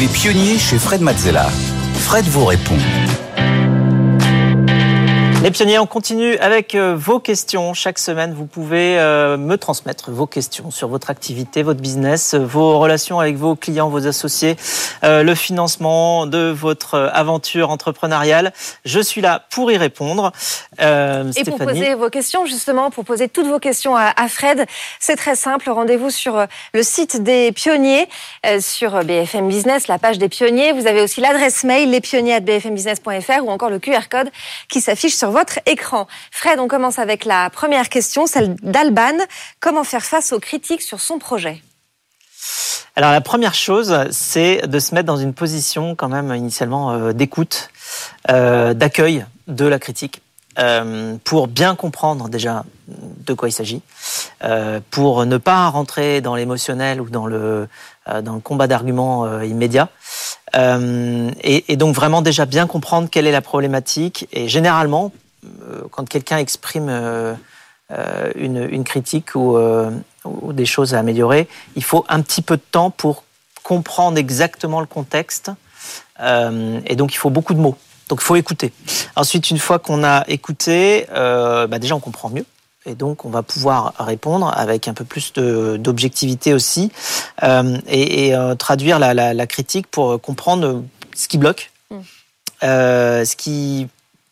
Les 0.00 0.08
pionniers 0.08 0.58
chez 0.58 0.78
Fred 0.78 1.02
Mazzella. 1.02 1.46
Fred 1.92 2.24
vous 2.24 2.46
répond. 2.46 2.78
Les 5.42 5.50
pionniers, 5.50 5.78
on 5.78 5.86
continue 5.86 6.36
avec 6.36 6.74
euh, 6.74 6.94
vos 6.94 7.18
questions. 7.18 7.72
Chaque 7.72 7.98
semaine, 7.98 8.34
vous 8.34 8.44
pouvez 8.44 8.98
euh, 8.98 9.38
me 9.38 9.56
transmettre 9.56 10.10
vos 10.10 10.26
questions 10.26 10.70
sur 10.70 10.88
votre 10.88 11.08
activité, 11.08 11.62
votre 11.62 11.80
business, 11.80 12.34
vos 12.34 12.78
relations 12.78 13.20
avec 13.20 13.36
vos 13.36 13.56
clients, 13.56 13.88
vos 13.88 14.06
associés, 14.06 14.56
euh, 15.02 15.22
le 15.22 15.34
financement 15.34 16.26
de 16.26 16.50
votre 16.50 17.10
aventure 17.14 17.70
entrepreneuriale. 17.70 18.52
Je 18.84 19.00
suis 19.00 19.22
là 19.22 19.46
pour 19.50 19.72
y 19.72 19.78
répondre. 19.78 20.30
Et 20.78 21.44
pour 21.44 21.56
poser 21.56 21.94
vos 21.94 22.10
questions, 22.10 22.44
justement, 22.44 22.90
pour 22.90 23.06
poser 23.06 23.30
toutes 23.30 23.46
vos 23.46 23.58
questions 23.58 23.96
à, 23.96 24.28
Fred, 24.28 24.66
c'est 24.98 25.16
très 25.16 25.36
simple. 25.36 25.70
Rendez-vous 25.70 26.10
sur 26.10 26.46
le 26.74 26.82
site 26.82 27.22
des 27.22 27.52
pionniers, 27.52 28.08
sur 28.60 29.04
BFM 29.04 29.48
Business, 29.48 29.88
la 29.88 29.98
page 29.98 30.18
des 30.18 30.28
pionniers. 30.28 30.72
Vous 30.72 30.86
avez 30.86 31.00
aussi 31.00 31.22
l'adresse 31.22 31.64
mail, 31.64 31.90
lespionniers.bfmbusiness.fr 31.90 33.44
ou 33.44 33.50
encore 33.50 33.70
le 33.70 33.78
QR 33.78 34.08
code 34.10 34.30
qui 34.68 34.80
s'affiche 34.80 35.14
sur 35.14 35.29
votre 35.30 35.58
écran. 35.66 36.06
Fred, 36.30 36.58
on 36.58 36.68
commence 36.68 36.98
avec 36.98 37.24
la 37.24 37.50
première 37.50 37.88
question, 37.88 38.26
celle 38.26 38.54
d'Alban. 38.56 39.18
Comment 39.60 39.84
faire 39.84 40.04
face 40.04 40.32
aux 40.32 40.40
critiques 40.40 40.82
sur 40.82 41.00
son 41.00 41.18
projet? 41.18 41.62
Alors 42.96 43.12
la 43.12 43.20
première 43.20 43.54
chose, 43.54 43.96
c'est 44.10 44.66
de 44.66 44.78
se 44.78 44.94
mettre 44.94 45.06
dans 45.06 45.16
une 45.16 45.32
position 45.32 45.94
quand 45.94 46.08
même 46.08 46.34
initialement 46.34 46.92
euh, 46.92 47.12
d'écoute, 47.12 47.70
euh, 48.30 48.74
d'accueil 48.74 49.24
de 49.46 49.64
la 49.64 49.78
critique, 49.78 50.22
euh, 50.58 51.16
pour 51.24 51.46
bien 51.46 51.76
comprendre 51.76 52.28
déjà 52.28 52.64
de 52.88 53.32
quoi 53.34 53.48
il 53.48 53.52
s'agit, 53.52 53.82
pour 54.90 55.24
ne 55.24 55.36
pas 55.36 55.68
rentrer 55.68 56.20
dans 56.20 56.34
l'émotionnel 56.34 57.00
ou 57.00 57.08
dans 57.08 57.26
le, 57.26 57.68
dans 58.22 58.34
le 58.34 58.40
combat 58.40 58.66
d'arguments 58.66 59.40
immédiat, 59.42 59.88
et, 60.52 61.76
donc 61.76 61.94
vraiment 61.94 62.20
déjà 62.20 62.46
bien 62.46 62.66
comprendre 62.66 63.08
quelle 63.08 63.28
est 63.28 63.32
la 63.32 63.42
problématique. 63.42 64.26
Et 64.32 64.48
généralement, 64.48 65.12
quand 65.90 66.08
quelqu'un 66.08 66.38
exprime 66.38 66.88
euh, 66.88 67.34
euh, 67.90 68.32
une, 68.36 68.84
critique 68.84 69.34
ou, 69.34 69.58
des 70.52 70.66
choses 70.66 70.94
à 70.94 70.98
améliorer, 70.98 71.48
il 71.76 71.84
faut 71.84 72.04
un 72.08 72.20
petit 72.22 72.42
peu 72.42 72.56
de 72.56 72.62
temps 72.70 72.90
pour 72.90 73.24
comprendre 73.62 74.18
exactement 74.18 74.80
le 74.80 74.86
contexte. 74.86 75.50
et 76.20 76.96
donc, 76.96 77.14
il 77.14 77.16
faut 77.16 77.30
beaucoup 77.30 77.54
de 77.54 77.60
mots. 77.60 77.76
Donc, 78.08 78.20
il 78.20 78.24
faut 78.24 78.36
écouter. 78.36 78.72
Ensuite, 79.16 79.50
une 79.50 79.58
fois 79.58 79.78
qu'on 79.78 80.04
a 80.04 80.24
écouté, 80.28 81.06
bah, 81.10 81.78
déjà, 81.78 81.96
on 81.96 82.00
comprend 82.00 82.30
mieux. 82.30 82.46
Et 82.86 82.94
donc, 82.94 83.24
on 83.24 83.30
va 83.30 83.42
pouvoir 83.42 83.94
répondre 83.98 84.52
avec 84.56 84.88
un 84.88 84.94
peu 84.94 85.04
plus 85.04 85.32
d'objectivité 85.32 86.54
aussi 86.54 86.92
et, 87.42 88.34
traduire 88.58 88.98
la, 88.98 89.46
critique 89.46 89.86
pour 89.88 90.20
comprendre 90.20 90.82
ce 91.14 91.28
qui 91.28 91.38
bloque, 91.38 91.72
mm. 91.90 92.00
ce 92.62 93.36
qui 93.36 93.88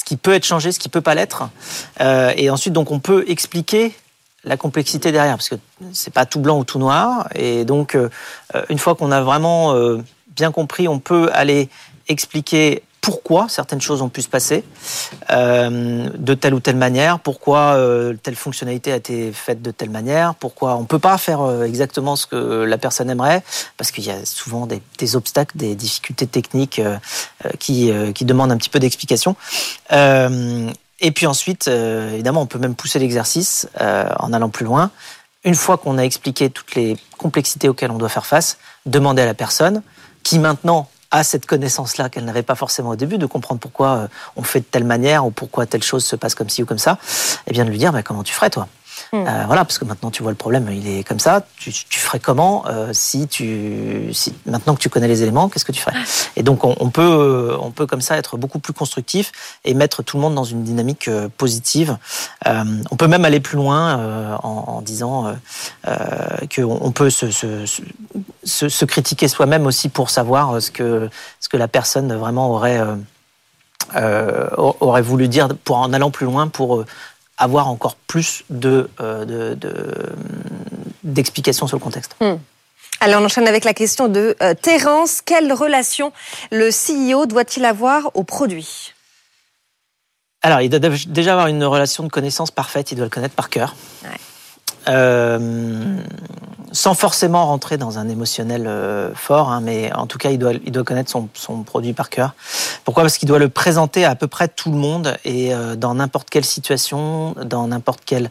ce 0.00 0.04
qui 0.04 0.16
peut 0.16 0.32
être 0.32 0.46
changé, 0.46 0.72
ce 0.72 0.78
qui 0.78 0.88
peut 0.88 1.02
pas 1.02 1.14
l'être. 1.14 1.50
Euh, 2.00 2.32
et 2.38 2.48
ensuite, 2.48 2.72
donc, 2.72 2.90
on 2.90 3.00
peut 3.00 3.24
expliquer 3.28 3.94
la 4.44 4.56
complexité 4.56 5.12
derrière, 5.12 5.36
parce 5.36 5.50
que 5.50 5.56
c'est 5.92 6.12
pas 6.12 6.24
tout 6.24 6.40
blanc 6.40 6.58
ou 6.58 6.64
tout 6.64 6.78
noir. 6.78 7.28
Et 7.34 7.66
donc, 7.66 7.94
euh, 7.94 8.08
une 8.70 8.78
fois 8.78 8.94
qu'on 8.94 9.12
a 9.12 9.20
vraiment 9.20 9.74
euh, 9.74 9.98
bien 10.28 10.52
compris, 10.52 10.88
on 10.88 11.00
peut 11.00 11.28
aller 11.34 11.68
expliquer 12.08 12.82
pourquoi 13.10 13.48
certaines 13.48 13.80
choses 13.80 14.02
ont 14.02 14.08
pu 14.08 14.22
se 14.22 14.28
passer 14.28 14.62
euh, 15.32 16.08
de 16.16 16.34
telle 16.34 16.54
ou 16.54 16.60
telle 16.60 16.76
manière, 16.76 17.18
pourquoi 17.18 17.74
euh, 17.74 18.14
telle 18.22 18.36
fonctionnalité 18.36 18.92
a 18.92 18.96
été 18.96 19.32
faite 19.32 19.62
de 19.62 19.72
telle 19.72 19.90
manière, 19.90 20.36
pourquoi 20.36 20.76
on 20.76 20.82
ne 20.82 20.86
peut 20.86 21.00
pas 21.00 21.18
faire 21.18 21.40
euh, 21.40 21.64
exactement 21.64 22.14
ce 22.14 22.26
que 22.28 22.36
la 22.62 22.78
personne 22.78 23.10
aimerait, 23.10 23.42
parce 23.76 23.90
qu'il 23.90 24.04
y 24.04 24.12
a 24.12 24.24
souvent 24.24 24.68
des, 24.68 25.16
obstacles, 25.16 25.56
des 25.56 25.74
difficultés 25.74 26.28
techniques 26.28 26.80
qui, 27.58 27.92
qui 28.14 28.24
demandent 28.24 28.52
un 28.52 28.56
petit 28.58 28.68
peu 28.68 28.78
d'explication. 28.78 29.34
et 29.90 31.10
puis 31.12 31.26
ensuite, 31.26 31.66
évidemment, 31.66 32.42
on 32.42 32.46
peut 32.46 32.60
même 32.60 32.76
pousser 32.76 33.00
l'exercice 33.00 33.66
en 33.80 34.32
allant 34.32 34.50
plus 34.50 34.66
loin. 34.66 34.92
Une 35.42 35.56
fois 35.56 35.78
qu'on 35.78 35.98
a 35.98 36.02
expliqué 36.02 36.48
toutes 36.48 36.76
les 36.76 36.96
complexités 37.18 37.68
auxquelles 37.68 37.90
on 37.90 37.98
doit 37.98 38.08
faire 38.08 38.26
face, 38.26 38.58
demander 38.86 39.22
à 39.22 39.26
la 39.26 39.34
personne 39.34 39.82
qui 40.22 40.38
maintenant 40.38 40.88
a 41.10 41.24
cette 41.24 41.46
connaissance-là 41.46 42.08
qu'elle 42.08 42.24
n'avait 42.24 42.42
pas 42.42 42.54
forcément 42.54 42.90
au 42.90 42.96
début, 42.96 43.18
de 43.18 43.26
comprendre 43.26 43.60
pourquoi 43.60 43.88
euh, 43.96 44.08
on 44.36 44.42
fait 44.42 44.60
de 44.60 44.64
telle 44.64 44.84
manière 44.84 45.26
ou 45.26 45.30
pourquoi 45.30 45.66
telle 45.66 45.82
chose 45.82 46.04
se 46.04 46.16
passe 46.16 46.34
comme 46.34 46.48
ci 46.48 46.62
ou 46.62 46.66
comme 46.66 46.78
ça, 46.78 46.98
et 47.46 47.52
bien 47.52 47.64
de 47.64 47.70
lui 47.70 47.78
dire 47.78 47.92
bah, 47.92 48.02
comment 48.02 48.22
tu 48.22 48.32
ferais 48.32 48.50
toi? 48.50 48.68
Hmm. 49.12 49.26
Euh, 49.26 49.44
voilà, 49.46 49.64
parce 49.64 49.78
que 49.78 49.84
maintenant 49.84 50.10
tu 50.10 50.22
vois 50.22 50.30
le 50.30 50.36
problème, 50.36 50.68
il 50.70 50.86
est 50.88 51.02
comme 51.02 51.18
ça. 51.18 51.44
Tu, 51.56 51.72
ferais 51.72 52.20
comment 52.20 52.64
euh, 52.68 52.90
si 52.92 53.26
tu, 53.26 54.10
si, 54.12 54.32
maintenant 54.46 54.74
que 54.74 54.80
tu 54.80 54.88
connais 54.88 55.08
les 55.08 55.22
éléments, 55.22 55.48
qu'est-ce 55.48 55.64
que 55.64 55.72
tu 55.72 55.80
ferais? 55.80 55.96
Et 56.36 56.44
donc 56.44 56.64
on, 56.64 56.90
peut, 56.90 57.56
on 57.60 57.72
peut 57.72 57.86
comme 57.86 58.00
ça 58.00 58.16
être 58.16 58.36
beaucoup 58.36 58.60
plus 58.60 58.72
constructif 58.72 59.32
et 59.64 59.74
mettre 59.74 60.04
tout 60.04 60.16
le 60.16 60.22
monde 60.22 60.36
dans 60.36 60.44
une 60.44 60.62
dynamique 60.62 61.08
euh, 61.08 61.28
positive. 61.36 61.96
on 62.46 62.96
peut 62.96 63.08
même 63.08 63.24
aller 63.24 63.40
plus 63.40 63.56
loin 63.56 64.38
en, 64.42 64.80
disant 64.82 65.34
qu'on 65.84 66.78
on 66.80 66.92
peut 66.92 67.10
se, 67.10 67.30
se, 67.30 67.64
se, 68.44 68.68
se 68.68 68.84
critiquer 68.84 69.28
soi-même 69.28 69.66
aussi 69.66 69.88
pour 69.88 70.10
savoir 70.10 70.62
ce 70.62 70.70
que, 70.70 71.08
ce 71.40 71.48
que 71.48 71.56
la 71.56 71.68
personne 71.68 72.12
vraiment 72.16 72.50
aurait. 72.50 72.80
aurait 73.96 75.02
voulu 75.02 75.28
dire 75.28 75.48
pour 75.64 75.78
en 75.78 75.92
allant 75.92 76.10
plus 76.10 76.26
loin 76.26 76.48
pour 76.48 76.84
avoir 77.40 77.68
encore 77.68 77.96
plus 77.96 78.44
de, 78.50 78.88
euh, 79.00 79.56
d'explications 81.02 81.66
sur 81.66 81.76
le 81.76 81.82
contexte. 81.82 82.14
Hmm. 82.20 82.36
Alors 83.00 83.22
on 83.22 83.24
enchaîne 83.24 83.48
avec 83.48 83.64
la 83.64 83.72
question 83.72 84.08
de 84.08 84.36
euh, 84.42 84.54
Terence. 84.54 85.22
Quelle 85.22 85.52
relation 85.52 86.12
le 86.52 86.68
CEO 86.68 87.26
doit-il 87.26 87.64
avoir 87.64 88.10
au 88.14 88.22
produit? 88.22 88.92
Alors 90.42 90.60
il 90.60 90.68
doit 90.68 90.78
déjà 90.78 91.32
avoir 91.32 91.46
une 91.46 91.64
relation 91.64 92.04
de 92.04 92.08
connaissance 92.08 92.50
parfaite, 92.50 92.92
il 92.92 92.96
doit 92.96 93.06
le 93.06 93.10
connaître 93.10 93.34
par 93.34 93.48
cœur. 93.48 93.74
Euh, 94.88 95.96
sans 96.72 96.94
forcément 96.94 97.46
rentrer 97.46 97.76
dans 97.76 97.98
un 97.98 98.08
émotionnel 98.08 98.66
euh, 98.66 99.14
fort, 99.14 99.50
hein, 99.50 99.60
mais 99.60 99.92
en 99.94 100.06
tout 100.06 100.18
cas, 100.18 100.30
il 100.30 100.38
doit, 100.38 100.52
il 100.52 100.72
doit 100.72 100.84
connaître 100.84 101.10
son, 101.10 101.28
son 101.34 101.62
produit 101.62 101.92
par 101.92 102.10
cœur. 102.10 102.34
Pourquoi? 102.84 103.02
Parce 103.02 103.18
qu'il 103.18 103.28
doit 103.28 103.38
le 103.38 103.48
présenter 103.48 104.04
à, 104.04 104.14
peu 104.14 104.26
près 104.26 104.48
tout 104.48 104.70
le 104.70 104.76
monde 104.76 105.16
et 105.24 105.54
euh, 105.54 105.76
dans 105.76 105.94
n'importe 105.94 106.30
quelle 106.30 106.44
situation, 106.44 107.34
dans 107.44 107.68
n'importe 107.68 108.00
quel 108.04 108.30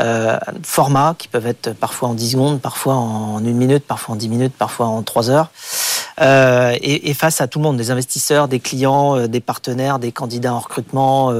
euh, 0.00 0.38
format, 0.62 1.14
qui 1.16 1.26
peuvent 1.26 1.46
être 1.46 1.72
parfois 1.72 2.10
en 2.10 2.14
10 2.14 2.32
secondes, 2.32 2.60
parfois 2.60 2.94
en 2.94 3.38
une 3.42 3.56
minute, 3.56 3.84
parfois 3.86 4.14
en 4.14 4.16
10 4.16 4.28
minutes, 4.28 4.52
parfois 4.52 4.86
en 4.86 5.02
3 5.02 5.30
heures. 5.30 5.50
Euh, 6.20 6.74
et, 6.82 7.08
et, 7.08 7.14
face 7.14 7.40
à 7.40 7.46
tout 7.46 7.58
le 7.58 7.62
monde, 7.62 7.78
des 7.78 7.90
investisseurs, 7.90 8.48
des 8.48 8.60
clients, 8.60 9.16
euh, 9.16 9.26
des 9.26 9.40
partenaires, 9.40 9.98
des 9.98 10.12
candidats 10.12 10.52
en 10.52 10.58
recrutement, 10.58 11.32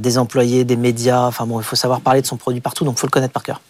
des 0.00 0.18
employés, 0.18 0.64
des 0.64 0.76
médias. 0.76 1.22
Enfin 1.22 1.46
bon, 1.46 1.60
il 1.60 1.64
faut 1.64 1.76
savoir 1.76 2.00
parler 2.00 2.20
de 2.20 2.26
son 2.26 2.36
produit 2.36 2.60
partout, 2.60 2.84
donc 2.84 2.96
il 2.96 3.00
faut 3.00 3.06
le 3.06 3.12
connaître 3.12 3.32
par 3.32 3.44
cœur. 3.44 3.60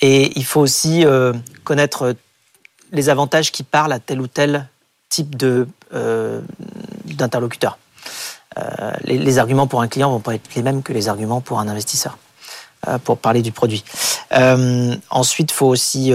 Et 0.00 0.32
il 0.36 0.44
faut 0.44 0.60
aussi 0.60 1.04
euh, 1.06 1.32
connaître 1.64 2.14
les 2.92 3.08
avantages 3.08 3.50
qui 3.52 3.62
parlent 3.62 3.92
à 3.92 3.98
tel 3.98 4.20
ou 4.20 4.26
tel 4.26 4.68
type 5.08 5.34
euh, 5.94 6.40
d'interlocuteur. 7.04 7.78
Euh, 8.58 8.92
les, 9.04 9.18
les, 9.18 9.38
arguments 9.38 9.66
pour 9.66 9.82
un 9.82 9.88
client 9.88 10.10
vont 10.10 10.20
pas 10.20 10.34
être 10.34 10.54
les 10.54 10.62
mêmes 10.62 10.82
que 10.82 10.92
les 10.92 11.08
arguments 11.08 11.40
pour 11.40 11.60
un 11.60 11.68
investisseur, 11.68 12.16
euh, 12.88 12.98
pour 12.98 13.18
parler 13.18 13.42
du 13.42 13.52
produit. 13.52 13.84
Euh, 14.32 14.94
ensuite, 15.10 15.50
il 15.50 15.54
faut 15.54 15.66
aussi 15.66 16.12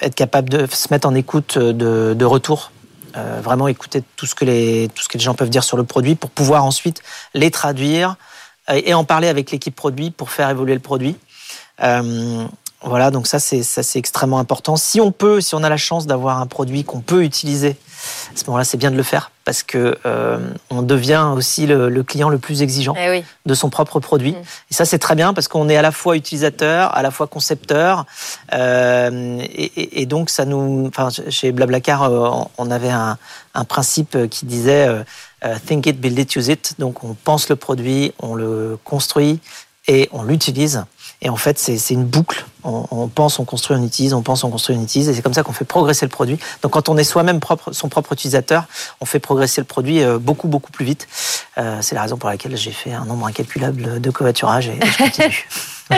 être 0.00 0.14
capable 0.14 0.48
de 0.48 0.66
se 0.66 0.88
mettre 0.90 1.06
en 1.06 1.14
écoute 1.14 1.58
de, 1.58 2.14
de 2.16 2.24
retour. 2.24 2.72
vraiment 3.42 3.68
écouter 3.68 4.02
tout 4.16 4.24
ce 4.24 4.34
que 4.34 4.46
les 4.46 4.88
tout 4.94 5.02
ce 5.02 5.08
que 5.08 5.18
les 5.18 5.24
gens 5.24 5.34
peuvent 5.34 5.50
dire 5.50 5.64
sur 5.64 5.76
le 5.76 5.84
produit 5.84 6.14
pour 6.14 6.30
pouvoir 6.30 6.64
ensuite 6.64 7.02
les 7.34 7.50
traduire 7.50 8.16
et 8.72 8.94
en 8.94 9.04
parler 9.04 9.28
avec 9.28 9.50
l'équipe 9.50 9.74
produit 9.74 10.10
pour 10.10 10.30
faire 10.30 10.48
évoluer 10.48 10.74
le 10.74 10.80
produit. 10.80 11.16
Euh, 11.82 12.46
voilà, 12.82 13.10
donc 13.10 13.26
ça 13.26 13.38
c'est 13.38 13.62
ça 13.62 13.82
c'est 13.82 13.98
extrêmement 13.98 14.38
important. 14.38 14.76
Si 14.76 15.02
on 15.02 15.12
peut, 15.12 15.42
si 15.42 15.54
on 15.54 15.62
a 15.62 15.68
la 15.68 15.76
chance 15.76 16.06
d'avoir 16.06 16.40
un 16.40 16.46
produit 16.46 16.82
qu'on 16.82 17.00
peut 17.00 17.24
utiliser, 17.24 17.76
à 18.34 18.36
ce 18.38 18.46
moment-là, 18.46 18.64
c'est 18.64 18.78
bien 18.78 18.90
de 18.90 18.96
le 18.96 19.02
faire 19.02 19.32
parce 19.44 19.62
que 19.62 19.98
euh, 20.06 20.38
on 20.70 20.80
devient 20.80 21.28
aussi 21.34 21.66
le, 21.66 22.02
client 22.02 22.30
le 22.30 22.38
plus 22.38 22.62
exigeant 22.62 22.94
eh 22.96 23.22
de 23.44 23.54
son 23.54 23.68
propre 23.68 24.00
produit. 24.00 24.32
Mm. 24.32 24.42
Et 24.70 24.74
ça 24.74 24.86
c'est 24.86 24.98
très 24.98 25.14
bien 25.14 25.34
parce 25.34 25.46
qu'on 25.46 25.68
est 25.68 25.76
à 25.76 25.82
la 25.82 25.92
fois 25.92 26.16
utilisateur, 26.16 26.96
à 26.96 27.02
la 27.02 27.10
fois 27.10 27.26
concepteur, 27.26 28.06
euh, 28.54 29.42
et, 29.42 30.00
et, 30.00 30.06
donc 30.06 30.30
ça 30.30 30.46
nous, 30.46 30.86
enfin 30.88 31.08
chez 31.28 31.52
Blablacar, 31.52 32.10
on 32.56 32.70
avait 32.70 32.90
un, 32.90 33.18
un 33.54 33.64
principe 33.64 34.16
qui 34.30 34.46
disait 34.46 34.88
euh, 35.44 35.54
think 35.66 35.86
it, 35.86 36.00
build 36.00 36.18
it, 36.18 36.34
use 36.34 36.48
it. 36.48 36.76
Donc 36.78 37.04
on 37.04 37.12
pense 37.12 37.50
le 37.50 37.56
produit, 37.56 38.14
on 38.20 38.34
le 38.34 38.78
construit 38.84 39.38
et 39.86 40.08
on 40.12 40.22
l'utilise. 40.22 40.84
Et 41.22 41.28
en 41.28 41.36
fait, 41.36 41.58
c'est 41.58 41.78
une 41.90 42.04
boucle. 42.04 42.46
On, 42.62 43.08
pense, 43.08 43.38
on 43.38 43.44
construit, 43.44 43.76
on 43.78 43.84
utilise, 43.84 44.12
on 44.12 44.20
pense, 44.20 44.44
on 44.44 44.50
construit, 44.50 44.76
on 44.76 44.82
utilise. 44.82 45.08
Et 45.08 45.14
c'est 45.14 45.22
comme 45.22 45.34
ça 45.34 45.42
qu'on 45.42 45.52
fait 45.52 45.64
progresser 45.64 46.04
le 46.04 46.10
produit. 46.10 46.38
Donc 46.62 46.72
quand 46.72 46.88
on 46.90 46.96
est 46.98 47.04
soi-même 47.04 47.40
propre, 47.40 47.72
son 47.72 47.88
propre 47.88 48.12
utilisateur, 48.12 48.64
on 49.00 49.06
fait 49.06 49.18
progresser 49.18 49.62
le 49.62 49.66
produit 49.66 50.02
euh, 50.02 50.18
beaucoup, 50.18 50.46
beaucoup 50.46 50.70
plus 50.70 50.84
vite. 50.84 51.08
Euh, 51.56 51.78
c'est 51.80 51.94
la 51.94 52.02
raison 52.02 52.16
pour 52.16 52.28
laquelle 52.28 52.56
j'ai 52.56 52.70
fait 52.70 52.92
un 52.92 53.06
nombre 53.06 53.26
incalculable 53.26 54.00
de 54.00 54.10
covoiturage 54.10 54.68
et, 54.68 54.78
je 54.82 54.98
continue. 54.98 55.48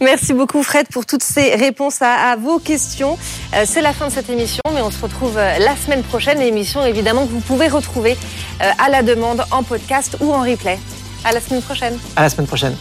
Merci 0.00 0.34
beaucoup 0.34 0.62
Fred 0.62 0.86
pour 0.88 1.04
toutes 1.04 1.24
ces 1.24 1.54
réponses 1.56 2.00
à, 2.00 2.36
vos 2.36 2.60
questions. 2.60 3.18
Euh, 3.54 3.64
c'est 3.66 3.82
la 3.82 3.92
fin 3.92 4.06
de 4.06 4.12
cette 4.12 4.30
émission, 4.30 4.62
mais 4.72 4.82
on 4.82 4.92
se 4.92 5.02
retrouve 5.02 5.36
la 5.36 5.76
semaine 5.76 6.02
prochaine. 6.04 6.40
Émission 6.40 6.84
évidemment 6.84 7.26
que 7.26 7.32
vous 7.32 7.40
pouvez 7.40 7.68
retrouver 7.68 8.16
à 8.60 8.88
la 8.88 9.02
demande 9.02 9.44
en 9.50 9.64
podcast 9.64 10.16
ou 10.20 10.32
en 10.32 10.42
replay. 10.42 10.78
À 11.24 11.32
la 11.32 11.40
semaine 11.40 11.62
prochaine. 11.62 11.98
À 12.14 12.22
la 12.22 12.28
semaine 12.28 12.46
prochaine. 12.46 12.76